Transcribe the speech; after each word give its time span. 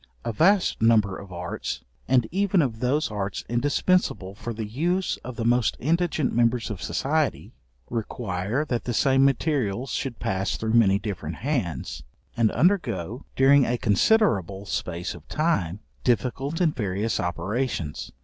A 0.25 0.33
vast 0.33 0.81
number 0.81 1.15
of 1.15 1.31
arts, 1.31 1.83
and 2.07 2.25
even 2.31 2.63
of 2.63 2.79
those 2.79 3.11
arts 3.11 3.43
indispensable 3.47 4.33
for 4.33 4.51
the 4.51 4.65
use 4.65 5.17
of 5.17 5.35
the 5.35 5.45
most 5.45 5.77
indigent 5.79 6.33
members 6.33 6.71
of 6.71 6.81
society, 6.81 7.53
require 7.87 8.65
that 8.65 8.85
the 8.85 8.95
same 8.95 9.23
materials 9.23 9.91
should 9.91 10.17
pass 10.19 10.57
through 10.57 10.73
many 10.73 10.97
different 10.97 11.35
hands, 11.35 12.01
and 12.35 12.49
undergo, 12.53 13.25
during 13.35 13.63
a 13.67 13.77
considerable 13.77 14.65
space 14.65 15.13
of 15.13 15.27
time, 15.27 15.81
difficult 16.03 16.59
and 16.59 16.75
various 16.75 17.19
operations. 17.19 18.11